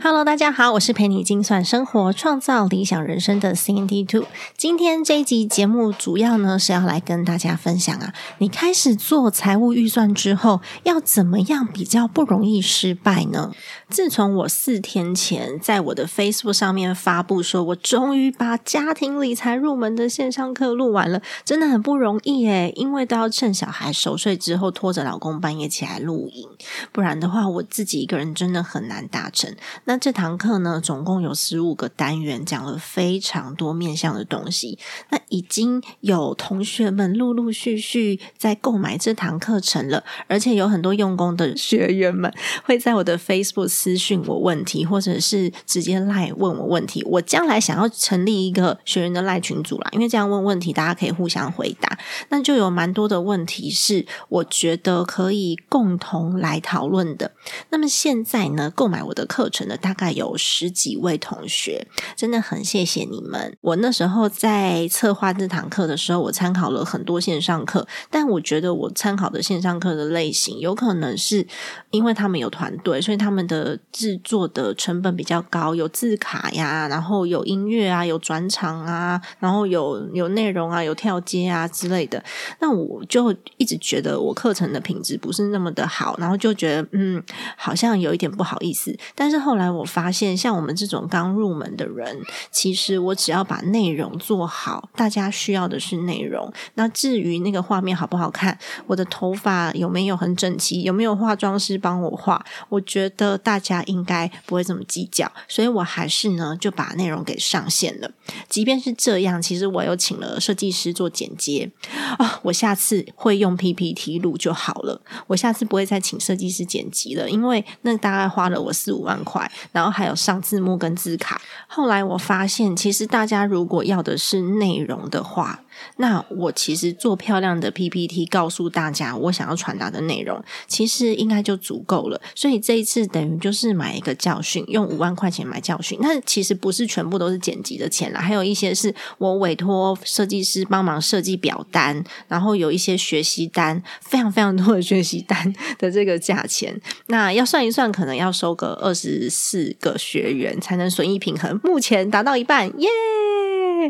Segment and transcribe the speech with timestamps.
[0.00, 4.26] Hello，大家好，我是陪你精算生活、创造理想人生的 Cindy Two。
[4.56, 13.52] 今天这一集节目主要呢是要来跟大家分享啊，你开始做财务预算之后，要怎么样比较不容易失败呢？
[13.88, 26.48] 自从我四天前在我的 Facebook 上面发布说，我终于把家庭理财入门的线上课录完了，真的很不容易诶，因为都要趁小孩熟睡之后，拖着老公半夜起来录影，
[26.92, 29.54] 不然的话，我自己一个人真的很难达成。
[29.84, 34.76] 那那这堂课呢，总共有十五个单元，讲了非常多面向的东西。
[35.10, 47.04] 那已经有同学们陆陆续续在购买这堂课程了，而且有很多用功的学员们会在我的 Facebook 私讯我问题，或者是直接赖问我问题。
[47.04, 51.96] 我将来想要成立一个学员的赖群组啦，因为这样问问题，大家可以互相回答。
[52.30, 57.30] 那就有蛮多的问题是我觉得可以共同来讨论的。
[57.70, 61.86] 那么现在呢，购买我的课程的大概有十几位同学，
[62.16, 63.56] 真的很谢谢你们。
[63.60, 71.46] 我那时候在策划这堂课的时候，我参考了很多线上课，但我觉得我参考的线上课的类型，有可能是
[71.90, 82.22] 因为他们有团队，所以他们的制作的成本比较高，有字卡呀，然后有音乐啊，有转场啊，然后有有内容啊，有跳接啊之类的。
[82.60, 87.22] 那我就一直觉得我课程的品质不是那么的好，然后就觉得嗯，
[87.56, 88.96] 好像有一点不好意思。
[89.14, 92.20] 但是后来我发现，像我们这种刚入门的人，
[92.50, 96.52] 其实我只要把内容做好，大家需要的是内容。
[96.74, 105.30] 那至于那个画面好不好看，我的头发有没有很整齐，有没有化妆师帮我画，我觉得大家应该不会这么计较。
[105.48, 108.10] 所以我还是呢，就把内容给上线了。
[108.48, 111.70] 即便是这样，其实我又请了设计师做剪接
[112.18, 112.40] 啊。
[112.42, 115.00] 我下次会用 PPT 录就好了。
[115.26, 121.40] 我下次不会再请设计师剪辑了，因为那大概花了我四五万块，然后还有上字幕跟字卡。
[121.66, 125.60] 后来我发现，其实大家如果要的是内容的话，
[125.96, 132.20] 那我其实做漂亮的 PPT，告诉大家我想要传达的内容，其实应该就足够了。
[132.34, 135.98] 所以这一次等于就是买一个教训，用五万块钱买教训。
[136.00, 146.80] 那其实不是全部都是剪辑的钱啦，还有一些是我委托设计师帮忙设计表单，然后有一些学习单，非常非常多的学习单的这个价钱。
[147.06, 151.60] 那要算一算，可能要收个二十四个学员才能损益平衡。
[151.62, 152.88] 目前达到一半，耶！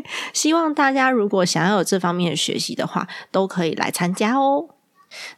[0.33, 4.69] 希望大家如果想要有这方面的学习的话，都可以来参加哦。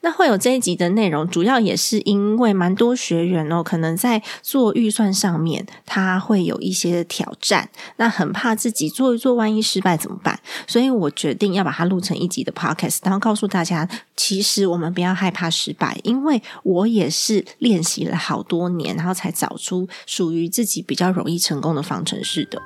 [0.01, 10.40] 那会有这一集的内容，主要也是因为蛮多学员哦，可能在做预算上面，他会有一些挑战，那很怕自己做一做，万一失败怎么办？
[10.66, 22.59] 所以我决定要把它录成一集的 podcast，然后告诉大家，其实我们不要害怕失败，因为我也是练习了好多年，然后才找出属于自己比较容易成功的方程式的。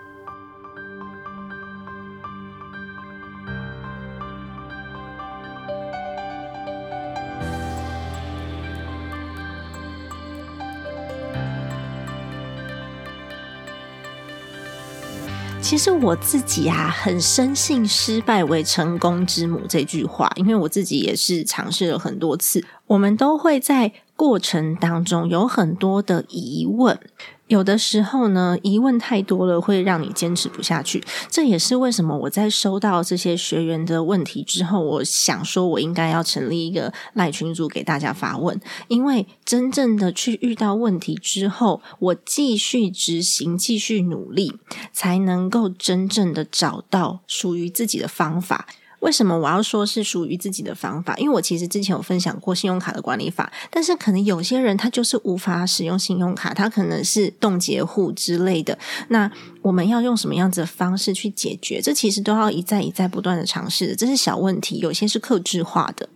[15.61, 22.65] 其实我自己啊，很深信“失败为成功之母”这句话，因为我自己也是尝试了很多次。
[22.87, 26.99] 我们都会在过程当中有很多的疑问，
[27.51, 31.03] 有的时候呢，疑问太多了，会让你坚持不下去。
[31.29, 38.57] 这也是为什么我在收到这些学员的问题之后，我想说我应该要成立一个赖群组给大家发问，
[38.87, 44.53] 因为真正的去遇到问题之后，我继续执行，继续努力，
[44.93, 48.65] 才能够真正的找到属于自己的方法。
[49.01, 51.15] 为什么我要说是属于自己的方法？
[51.17, 58.77] 因为我其实之前有分享过信用卡的管理法，但是可能有些人他就是无法使用信用卡，他可能是冻结户之类的。
[59.09, 59.29] 那
[59.61, 61.81] 我们要用什么样子的方式去解决？
[61.81, 63.95] 这其实都要一再一再不断的尝试的。
[63.95, 66.07] 这是小问题，有些是克制化的。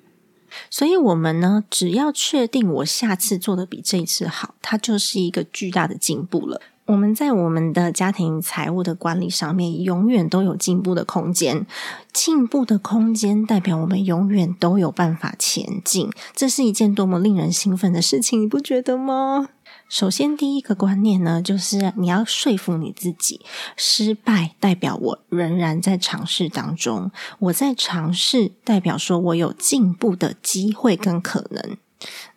[0.70, 6.62] 所以，我们呢，只要确定我下次做的比这一次好，它就是一个巨大的进步了。
[6.88, 11.66] 我们在我们的家庭财务的管理上面，永远都有进步的空间。
[12.14, 19.50] 进步的空间代表我们永远都有办法前进，这是一件多么令人兴奋的事情，你不觉得吗？
[19.90, 23.42] 首先，第一个观念呢，就是你要说服你自己，
[23.76, 31.78] 失败代表我仍然在尝试当中，我在尝试，代表说我有进步的机会跟可能。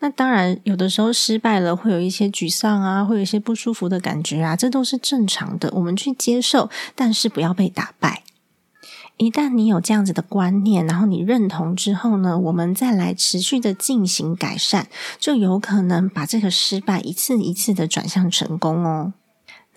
[0.01, 8.23] 那当然，有的时候失败了，会有一些沮丧啊，会有一些不舒服的感觉啊，这都是正常的，我们去接受，但是不要被打败。
[9.17, 14.87] 一旦你有这样子的观念，然后你认同之后呢，我们再来持续的进行改善，
[15.19, 19.13] 就有可能把这个失败一次一次的转向成功哦。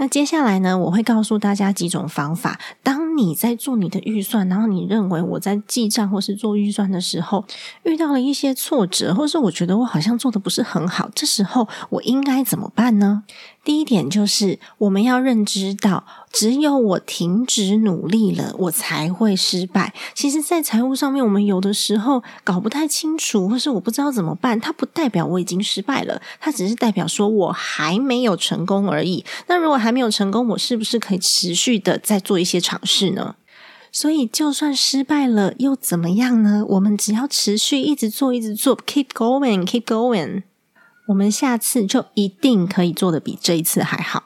[0.01, 2.59] 那接下来呢，我会告诉大家几种方法。
[2.81, 7.45] 当你在做你的预算，然后你认为我在记账或是做预算的时候，
[7.83, 13.21] 遇到了一些挫折，或是我觉得我好像做的不是很好，这时候我应该怎么办呢？
[13.63, 19.93] 第一点就是我们要认知到，只有我停止努力了，我才会失败。
[20.15, 29.23] 其实，在财务上面，我们有的时候搞不太清楚，或是我不知道怎么办，它不代表我已经失败了，它只是代表说我还没有成功而已。
[29.45, 33.35] 那如果还没有成功，我是不是可以持续的再做一些尝试呢？
[33.91, 36.65] 所以，就算失败了又怎么样呢？
[36.67, 40.43] 我们只要持续一直做，一直做，keep going，keep going。
[41.11, 44.23] 我们下次就一定可以做的比这一次还好。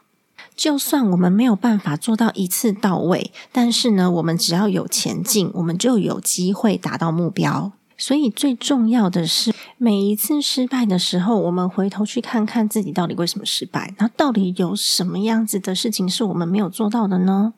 [0.55, 7.73] 就算我们没有办法做到一次到位，但是呢，我们只要有前进，我们就有机会达到目标。
[7.97, 17.53] 所以最重要的是，每一次失败的时候，我们回头去看看自己到底为什么失败，那到底有什么样子的事情是我们没有做到的呢？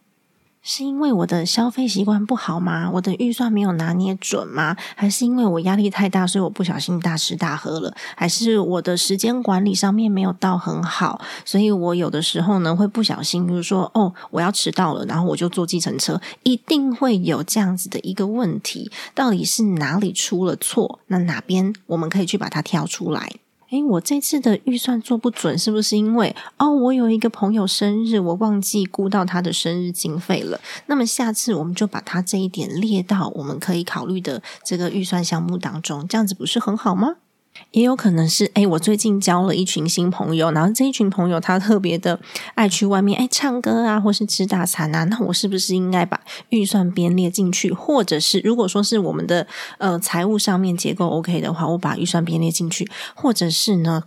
[0.69, 2.91] 是因为我的消费习惯不好吗？
[2.91, 4.75] 我的预算没有拿捏准吗？
[4.97, 7.95] 还是因为我压力太大，所以我不小心大吃大喝了？
[8.17, 20.99] 还是我的时间管理上面没有到很好，所以我有的时候呢会不小心，比如说哦，我要迟到了，然后我就坐计程车，一定会有这样子的一个问题，到底是哪里出了错？
[21.07, 23.31] 那哪边我们可以去把它挑出来？
[23.69, 30.59] 诶，我这次的预算做不准，是不是因为哦，我有一个朋友生日，我忘记估到他的生日经费了？
[30.85, 37.15] 那么下次我们就把他这一点列到我们可以考虑的这个预算项目当中，这样子不是很好吗？
[37.71, 42.19] 也有可能是，哎，我最近交了一群新朋友，然后这一群朋友他特别的
[42.55, 46.19] 爱去外面，哎，唱歌啊，或是吃大餐啊，那我是不是应该把
[46.49, 47.71] 预算编列进去？
[47.71, 49.45] 或者是如果说是我们的
[49.77, 54.03] 呃财务上面结构 OK 的话，我把预算编列进去，或者是呢，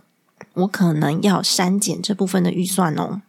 [0.53, 3.21] 我可能要删减这部分的预算哦。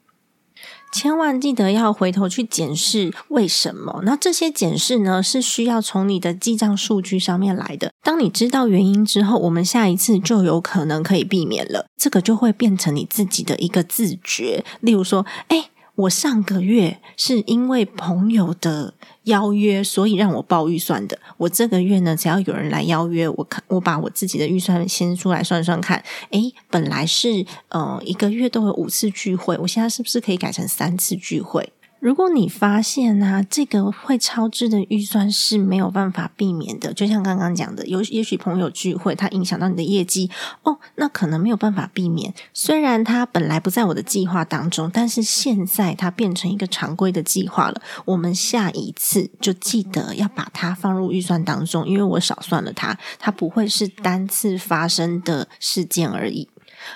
[0.93, 4.03] 千万记得要回头去检视为什么？
[4.05, 7.91] 那这些检视呢，是需要从你的记账数据上面来的。
[8.03, 11.87] 当你知道原因之后，我们下一次就有可能可以避免了。
[11.97, 14.65] 这个就会变成你自己的一个自觉。
[14.81, 15.71] 例如说，哎。
[15.95, 18.95] 我上个月是因为朋友的
[19.25, 21.19] 邀约，所以让我报预算的。
[21.37, 26.03] 我这个月呢，只要有人来邀约，我看我把我自己的预算先出来算算看。
[26.31, 31.73] 诶，本来是呃一个月都有五次聚会，我现在是不是可以改成三次聚会？
[32.03, 40.29] 如果你发现呢，这个会超支的预算是没有办法避免的，就像刚刚讲的，有也许朋友聚会它影响到你的业绩
[40.65, 42.35] 哦，那可能没有办法避免。
[42.53, 47.81] 虽然它本来不在我的计划当中，但是现在它变成一个常规的计划了。
[48.05, 56.49] 我们下一次就记得要把它放入预算当中，因为我少算了它，它不会是单次发生的事件而已。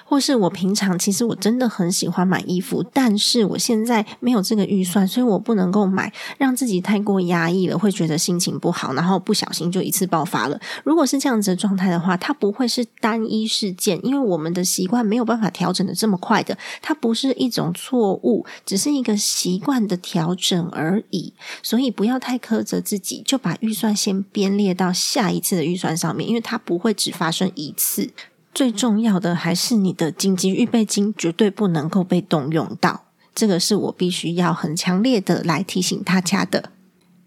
[0.05, 10.61] 或是我平常其实我真的很喜欢买衣服，但是我现在没有这个预算，所以我不能够买，让自己太过压抑了，会觉得心情不好，然后不小心就一次爆发了。
[10.85, 21.33] 如果是这样子的状态的话，它不会是单一事件，因为我们的习惯没有办法调整的这么快的，它不是一种错误，只是一个习惯的调整而已。
[21.63, 28.11] 所以不要太苛责自己，就把预算先编列到下一次的预算上面，因为它不会只发生一次。
[28.57, 36.71] 最重要的还是你的紧急预备金绝对不能够被动用到，这个是我必须要很强烈的来提醒大家的，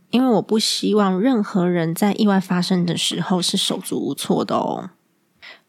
[0.10, 4.90] 因为我不希望任何人在意外发生的时候是手足无措的哦。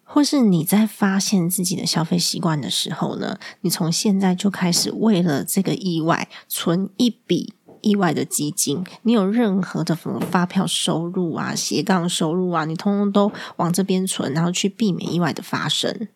[0.02, 7.52] 或是你在发现自己的消费习惯的时候呢，你从现在就开始为了这个意外存一笔。
[7.82, 16.08] 意外的基金，你有任何的什么发票收入啊、斜杠收入啊，你通通都往这边存，然后去避免意外的发生。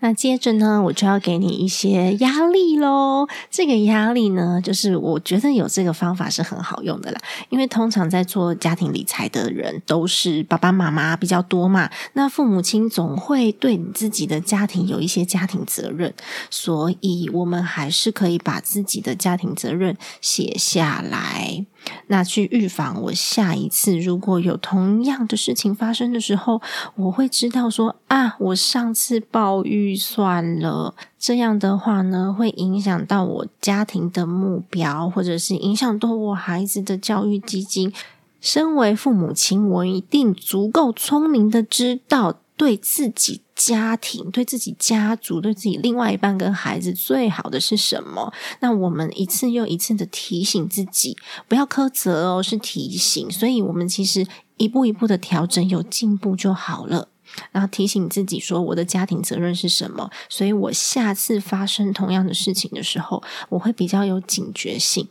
[0.00, 3.26] 那接着呢，我就要给你一些压力喽。
[3.50, 7.20] 这个压力呢，就是我觉得有这个方法是很好用的啦。
[7.48, 16.12] 因为通常在做家庭理财的人都是爸爸妈妈比较多嘛，那父母亲总会对你自己的家庭有一些家庭责任，
[16.50, 21.64] 所以我们还是可以把自己的家庭责任写下来。
[22.08, 26.60] 那去预防我下一次如果有同样的事情发生的时候，
[26.94, 30.94] 我会知道说啊，我上次报预算了。
[31.18, 37.92] 这样的话呢，会影响到我家庭的目标，或者是影响到我孩子的教育基金。
[38.40, 42.38] 身为父母亲，我一定足够聪明的知道。
[42.56, 48.32] 对自己家庭、对自己家族、对自己另外一半跟孩子最好的是什么？
[48.60, 51.16] 那我们一次又一次的提醒自己，
[51.48, 53.30] 不要苛责哦，是提醒。
[53.30, 57.08] 所以，我们其实一步一步的调整，有进步就好了。
[57.52, 60.10] 然后提醒自己说，我的家庭责任是什么？
[60.28, 65.08] 所以我下次发生同样的事情的时候，我会比较有警觉性。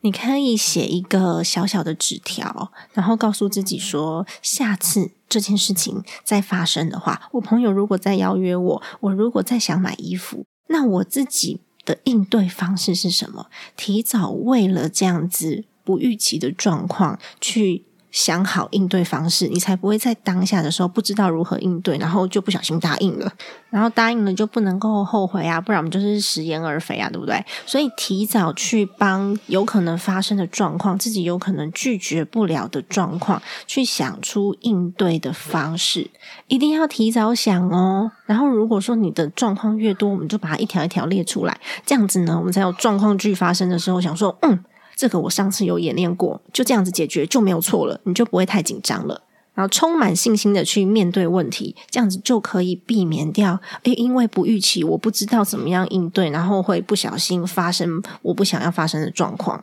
[0.00, 13.46] 你可以写一个小小的纸条，然后告诉自己说：下次这件事情再发生的话，我朋友如果再邀约我，我如果再想买衣服，那我自己的应对方式是什么？
[13.76, 17.84] 提早为了这样子不预期的状况去。
[18.14, 23.32] 想好应对方式，你才不会在当下的时候不知道如何应对，然后就不小心答应了，
[23.70, 27.44] 然后答应了就不能够后悔啊，不然我们就是食言而肥啊，对不对？
[27.66, 36.08] 所以提早去帮有可能发生的状况，自己有可能拒绝不了的状况，去想出应对的方式，
[36.46, 38.12] 一定要提早想哦。
[38.26, 44.64] 然后如果说你的状况越多，我们就把它一条一条列出来，这样子呢，我们才有状况剧发生的时候想说，嗯。
[45.04, 49.20] 这个我上次有演练过，就这样子解决就没有错了，你就不会太紧张了，
[49.52, 59.62] 然后充满信心的去面对问题，这样子就可以避免掉，诶，因为不预期，我不知道怎么样应对，然后会不小心发生我不想要发生的状况。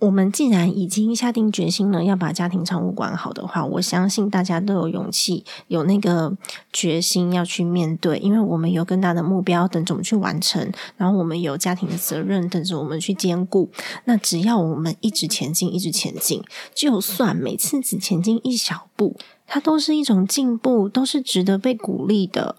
[0.00, 6.34] 我们既然已经下定决心了要把家庭财务管好的话，我相信大家都有勇气、有那个
[6.72, 13.70] 决心要去面对，因为我们有更大的目标等着我们去完成，然后我们有家庭的责任等着我们去兼顾。
[14.06, 16.42] 那只要我们一直前进，一直前进，
[16.74, 19.16] 就算每次只前进一小步，
[19.46, 22.56] 它都是一种进步，都是值得被鼓励的。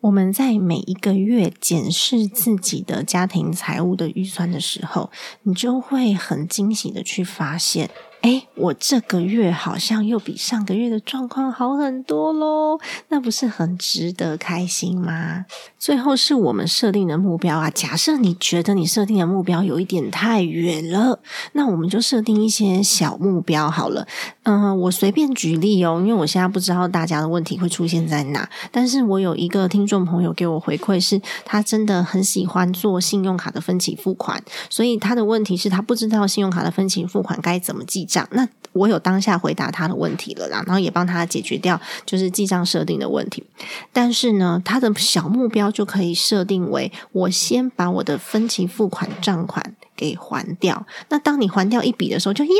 [0.00, 5.10] 我们在每一个月检视自己的家庭财务的预算的时候，
[5.42, 7.90] 你就会很惊喜的去发现。
[8.26, 15.46] 哎，我这个月好像又比上个月的状况好很多喽，那不是很值得开心吗？
[15.78, 17.70] 最后是我们设定的目标啊。
[17.70, 21.20] 假设你觉得你设定的目标有一点太远了，
[21.52, 24.04] 那我们就设定一些小目标好了。
[24.42, 28.50] 嗯，我随便举例哦，因为我现在不知道大家的问题会出现在哪。
[28.72, 38.04] 但是我有一个听众朋友给我回馈，是他真的很喜欢做信用卡的分期付款，所以他的问题是他不知道信用卡的分期付款该怎么记。
[38.30, 43.42] 那我有当下回答他的问题了啦，然后也帮他解决掉就是记账设定的问题。
[43.92, 50.86] 但是呢，他的小目标就可以设定为：我先把我的分期付款账款给还掉。
[51.08, 52.52] 那当你还掉一笔的时候，就耶，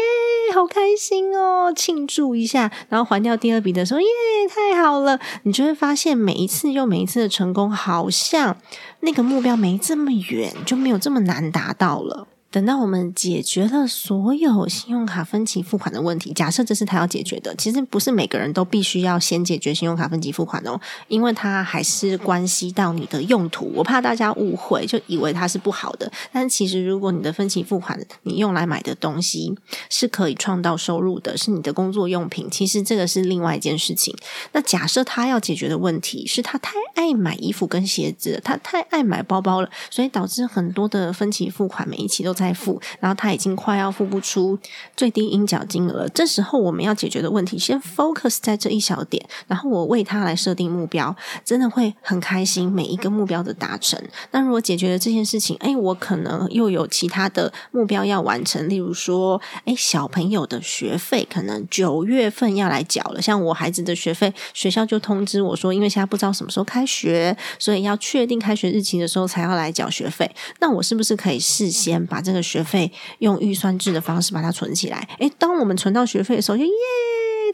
[0.54, 2.72] 好开心哦，庆祝一下。
[2.88, 4.06] 然后还掉第二笔的时候，耶，
[4.48, 5.20] 太好了。
[5.42, 8.56] 你就会发现每一次又每一次的成功，好像
[9.00, 12.26] 那个目标没这么远，就没有这么难达到了。
[12.56, 23.70] 等到我们解决了所有信用卡分期付款的问题，假设这是他要解决的，其实不是每个人都必须要先解决信用卡分期付款哦，因为它还是关系到你的用途。
[23.74, 26.10] 我怕大家误会，就以为它是不好的。
[26.32, 29.54] 但其实，如果你的分期付款你用来买的东西
[29.90, 34.16] 是可以创造收入的，是你的工作用品，其实这个是另外一件事情。
[34.52, 42.45] 那假设他要解决的问题是他太爱买衣服跟鞋子，他太爱买包包了，所以导致很多的分期付款每一期都在。
[42.46, 44.58] 在付，然后他已经快要付不出
[44.96, 46.06] 最低应缴金额。
[46.14, 52.70] 这时候我们要解决的问题，先 focus 在这一小点，然后我为他来设定目标，真的会很开心。
[52.70, 53.98] 每一个目标的达成，
[54.32, 63.22] 那如果解决了这件事情，哎，我可能又有其他的目标要完成，例如说，哎，小朋友的学费可能九月份要来缴了。
[63.22, 70.30] 像我孩子的学费，学校就通知我说，因为现在不知道什么时候开学，所以要确定开学日期的时候才要来缴学费。
[70.60, 72.90] 那我是不是可以事先把这个学费
[73.20, 76.72] 用预算制的方式把它存起来，诶，当我们存到学费的时候，就耶，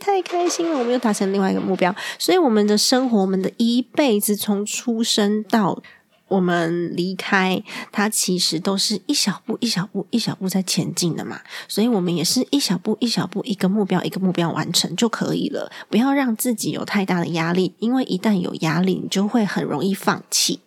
[0.01, 1.95] 太开心了，我们又达成另外一个目标。
[2.19, 5.83] 所以我们的生活，我们的一辈子从出生到
[6.29, 7.63] 我们离开，
[7.93, 11.43] 它其实都是一小步、一小步、一小步在前进的嘛。
[11.69, 15.71] 所以，我们也是一小步、一小步，一个目标、一个目标完成就可以了。
[15.91, 20.61] 不要让自己有太大的压力，因为一旦有压力，你就会很容易放弃。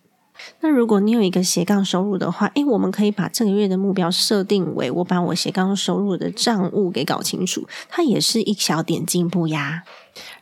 [0.62, 9.84] 那如果你有一个斜杠收入的话，诶，我们可以把这个月的目标设定为我把我斜杠收入的账务给搞清楚，它也是一小点进步呀。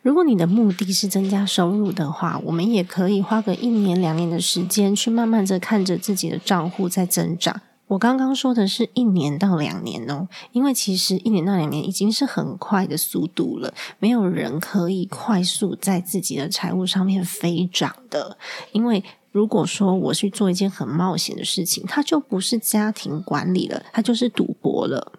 [0.02, 7.62] 如果你的目的是增加收入的话，我们也可以花个一年两年的时间，去慢慢的看着自己的账户在增长。
[7.94, 18.36] 我刚刚说的是一年到两年哦，因为其实一年到两年已经是很快的速度了，没有人可以快速在自己的财务上面飞涨的。
[18.72, 25.12] 因为如果说我去做一件很冒险的事情，它就不是家庭管理了，它就是赌博了。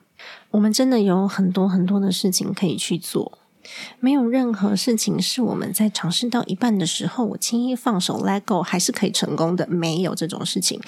[0.50, 3.38] 我们真的有很多很多的事情可以去做。
[4.00, 10.80] 没有任何事情是我们在尝试到一半的时候，我轻易放手 let go 还是可以成功的，没有这种事情。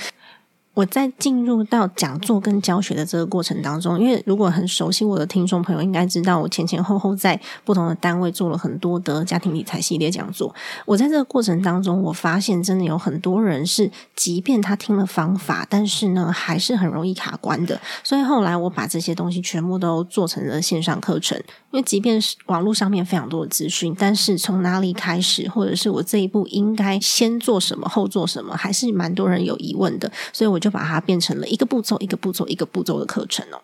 [0.76, 10.54] 我在进入到讲座跟教学的这个过程当中，因为如果很熟悉我的听众朋友应该知道，我前前后后在不同的单位做了很多的家庭理财系列讲座。
[10.84, 17.80] 我在这个过程当中，我发现真的有很多人是，即便他听了方法，但是呢，还是很容易卡关的。
[18.04, 21.42] 所以后来我把这些东西全部都做成了线上课程。
[21.70, 30.12] 因为即便是网络上面非常多的资讯，但是从哪里开始，或者是我这一步应该先做什么，后做什么，还是蛮多人有疑问的。
[30.34, 30.65] 所以我就。
[30.66, 33.62] 就把它变成了一个步骤一个步骤一个步骤的课程哦。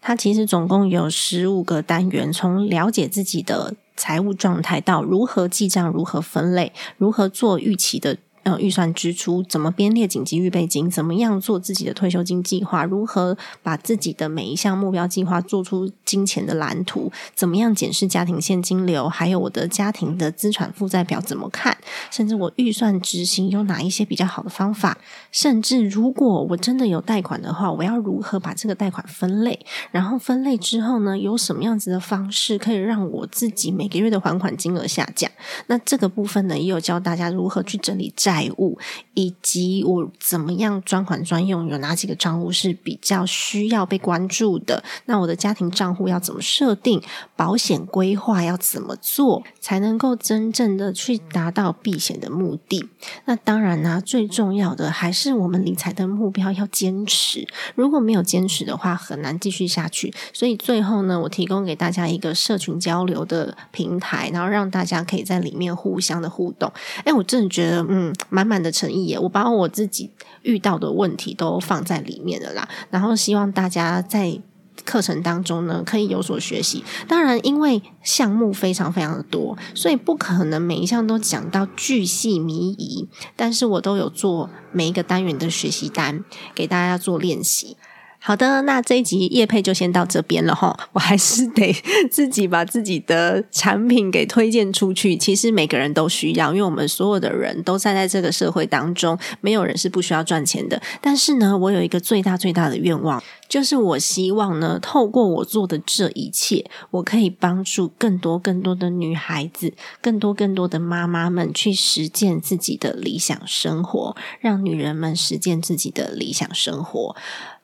[0.00, 8.18] 它其实总共有十五个单元，从了解自己的财务状态到如何记账、如何分类、如何做预期的。
[8.48, 10.90] 呃，预算支出怎么编列紧急预备金？
[10.90, 12.82] 怎么样做自己的退休金计划？
[12.82, 17.12] 如何把自己的每一项目标计划做出金钱的蓝图？
[17.34, 19.06] 怎么样检视家庭现金流？
[19.06, 21.76] 还有我的家庭的资产负债表怎么看？
[22.10, 24.96] 甚至我预算执行有哪一些比较好的方法？
[25.30, 29.58] 甚至如果我真的有贷款的话，我要如何把这个贷款分类？
[29.90, 35.30] 然后分类之后呢，有什么样子的方式可以让我自己每个月的还款金额下降？
[35.66, 38.37] 那这个部分呢，也有教大家如何去整理债。
[38.38, 38.78] 财务
[39.14, 44.84] 以及我怎么样专款专用，有哪几个账户是比较需要被关注的？
[45.06, 47.02] 那我的家庭账户要怎么设定？
[47.34, 52.88] 保险规划要怎么做，才能够真正的去达到避险的目的？
[53.24, 57.44] 那当然呢，最重要的还是我们理财的目标要坚持。
[57.74, 60.14] 如果没有坚持的话，很难继续下去。
[60.32, 66.72] 所以最后呢，我提供给大家一个社群交流的平台，然后让大家可以在里面互相的互动。
[67.04, 68.14] 哎，我真的觉得，嗯。
[68.28, 69.18] 满满的诚意耶！
[69.18, 70.10] 我把我自己
[70.42, 74.40] 遇到的问题都放在里面了啦，然后希望大家在
[74.84, 76.84] 课程当中呢可以有所学习。
[77.08, 83.08] 当然，因为项目非常非常的多，所以不可能每一项都讲到巨细靡遗。
[83.34, 86.24] 但是我都有做每一个单元的学习单，
[86.54, 87.76] 给大家做练习。
[88.20, 90.76] 好的，那这一集叶配就先到这边了哈。
[90.92, 91.72] 我还是得
[92.10, 95.16] 自己把自己的产品给推荐出去。
[95.16, 100.82] 其实每个人都需要，因为我们所有的人都站在这个社会当中，没有人是不需要赚钱的。
[101.00, 117.16] 但是呢，我有一个最大最大的愿望，就是我希望呢，透过我做的这一切，我可以帮助更多更多的女孩子，更多更多的妈妈们去实践自己的理想生活，让女人们实践自己的理想生活。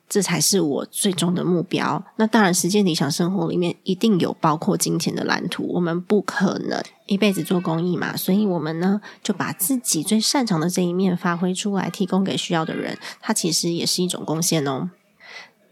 [0.08, 2.04] 这才是我最终的目标。
[2.16, 5.66] 那当然，实践理想生活里面一定有包括金钱的蓝图。
[5.72, 12.96] 我们不可能一辈子做公益嘛，所以我们呢就把自己最擅长的这一面发挥出来，提供给需要的人。
[13.20, 14.90] 它其实也是一种贡献哦。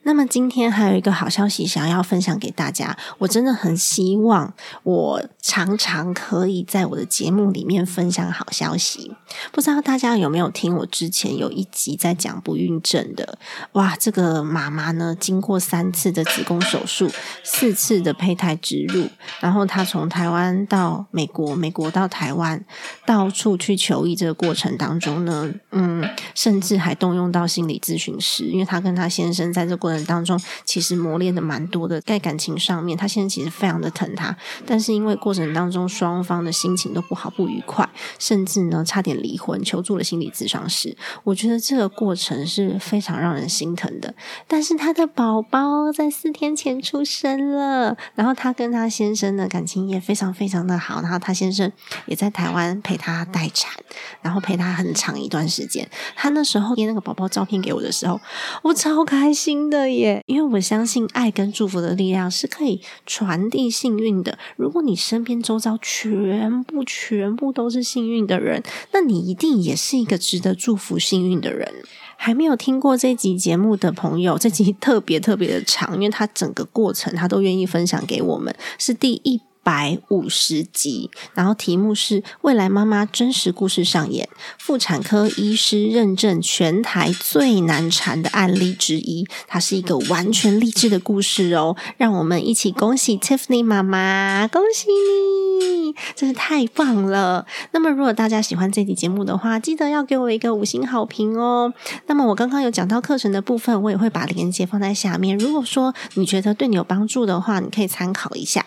[0.05, 9.15] 那么今天还有一个好消息想要分享给大家，我真的很希望我常常可以在我的节目里面分享好消息。
[9.53, 13.39] 不知道大家有没有听我之前有一集在讲不孕症的？
[13.73, 17.09] 哇，这个妈妈呢，经过三次的子宫手术，
[17.45, 19.07] 四次的胚胎植入，
[19.41, 22.65] 然后她从台湾到美国，美国到台湾，
[23.07, 24.17] 到处去求医。
[24.17, 29.92] 这个过程当中呢，嗯，甚至还动用到心理咨询师，因为她跟她先生在这过。
[30.05, 40.97] 当中其实磨练的蛮多的，在感情上面，他现在其实非常的疼他，但是因为过程当中双方的心情都不好不愉快，甚至呢差点离婚，求助了心理咨商师。
[41.25, 44.15] 我觉得这个过程是非常让人心疼的。
[44.47, 51.71] 但是他的宝宝在四天前出生了，然后他跟他先生的感情也非常非常的好，然后他先生
[52.07, 53.73] 也在台湾陪他待产，
[54.21, 55.89] 然后陪他很长一段时间。
[56.15, 58.21] 他那时候贴那个宝宝照片给我的时候，
[58.63, 59.82] 我超开心的。
[59.89, 60.23] 耶！
[60.27, 64.39] 因为我相信爱跟祝福的力量是可以传递幸运的。
[64.57, 71.73] 如果你身边周遭全部全部都是幸运的人，那你一定也是一个值得祝福幸运的人。
[72.17, 79.41] 还没有听过这集节目的朋友，这集特别特别的长，因为它整个过程他都愿意分享给我们，是第一。
[79.63, 91.77] 百五十集，然后题目是未来妈妈真实故事上演，妇产科医师认证全台最难缠的案例之一，它是一个完全励志的故事哦。
[91.97, 97.47] 让我们一起恭喜 Tiffany 妈妈，恭喜你，真是太棒了。
[97.71, 101.73] 那么，如果大家喜欢这集节目的话，记得要给我一个五星好评哦。
[102.07, 105.39] 那么，我刚刚有讲到课程的部分，我也会把链接放在下面。
[105.39, 108.67] 如果说你觉得对你有帮助的话，你可以参考一下。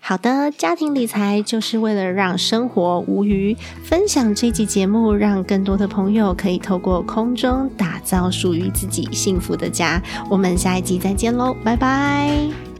[0.00, 3.56] 好的，家庭理财就是为了让生活无余。
[3.82, 10.02] 分享这集节目，让更多的朋友可以透过空中打造属于自己幸福的家。
[10.28, 12.73] 我们下一集再见喽，拜拜。